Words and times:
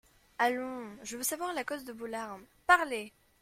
Allons, 0.39 0.97
je 1.03 1.15
veux 1.15 1.21
savoir 1.21 1.53
la 1.53 1.63
cause 1.63 1.85
de 1.85 1.93
vos 1.93 2.07
larmes, 2.07 2.45
parlez! 2.65 3.13